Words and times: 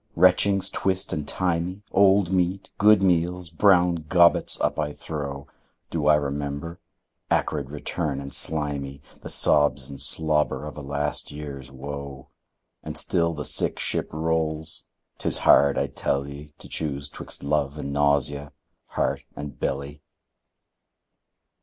Retchings 0.15 0.71
twist 0.71 1.13
and 1.13 1.27
tie 1.27 1.59
me, 1.59 1.83
Old 1.91 2.31
meat, 2.31 2.71
good 2.79 3.03
meals, 3.03 3.51
brown 3.51 3.97
gobbets, 4.09 4.59
up 4.59 4.79
I 4.79 4.93
throw. 4.93 5.45
Do 5.91 6.07
I 6.07 6.15
remember? 6.15 6.79
Acrid 7.29 7.69
return 7.69 8.19
and 8.19 8.33
slimy, 8.33 9.03
The 9.21 9.29
sobs 9.29 9.87
and 9.91 10.01
slobber 10.01 10.65
of 10.65 10.75
a 10.75 10.81
last 10.81 11.31
years 11.31 11.69
woe. 11.71 12.29
And 12.81 12.97
still 12.97 13.31
the 13.35 13.45
sick 13.45 13.77
ship 13.77 14.11
rolls. 14.11 14.85
'Tis 15.19 15.37
hard, 15.37 15.77
I 15.77 15.85
tell 15.85 16.27
ye, 16.27 16.55
To 16.57 16.67
choose 16.67 17.07
'twixt 17.07 17.43
love 17.43 17.77
and 17.77 17.93
nausea, 17.93 18.53
heart 18.97 19.23
and 19.35 19.59
belly. 19.59 20.01